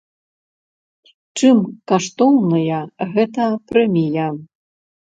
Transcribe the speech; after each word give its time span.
Чым 1.41 1.57
каштоўная 1.93 2.81
гэта 3.15 3.43
прэмія? 3.71 4.27